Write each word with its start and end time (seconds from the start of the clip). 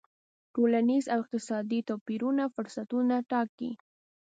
ټولنیز 0.53 1.05
او 1.13 1.19
اقتصادي 1.23 1.79
توپیرونه 1.89 2.43
فرصتونه 2.55 3.15
ټاکي. 3.31 3.71